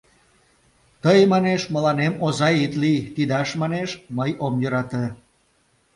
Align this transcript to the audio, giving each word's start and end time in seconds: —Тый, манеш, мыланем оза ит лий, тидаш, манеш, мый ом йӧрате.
—Тый, 1.03 1.19
манеш, 1.33 1.61
мыланем 1.73 2.13
оза 2.25 2.49
ит 2.63 2.73
лий, 2.81 2.99
тидаш, 3.15 3.49
манеш, 3.61 3.89
мый 4.17 4.31
ом 4.45 4.53
йӧрате. 4.61 5.05